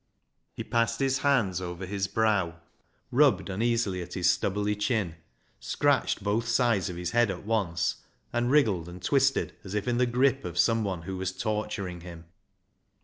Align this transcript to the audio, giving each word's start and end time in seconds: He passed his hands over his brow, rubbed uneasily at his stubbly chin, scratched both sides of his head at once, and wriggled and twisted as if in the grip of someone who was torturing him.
He 0.55 0.63
passed 0.63 0.99
his 0.99 1.19
hands 1.19 1.61
over 1.61 1.85
his 1.85 2.07
brow, 2.07 2.59
rubbed 3.11 3.51
uneasily 3.51 4.01
at 4.01 4.15
his 4.15 4.27
stubbly 4.27 4.75
chin, 4.75 5.13
scratched 5.59 6.23
both 6.23 6.47
sides 6.47 6.89
of 6.89 6.95
his 6.95 7.11
head 7.11 7.29
at 7.29 7.45
once, 7.45 7.97
and 8.33 8.49
wriggled 8.49 8.89
and 8.89 8.99
twisted 8.99 9.53
as 9.63 9.75
if 9.75 9.87
in 9.87 9.99
the 9.99 10.07
grip 10.07 10.43
of 10.43 10.57
someone 10.57 11.03
who 11.03 11.17
was 11.17 11.31
torturing 11.31 12.01
him. 12.01 12.25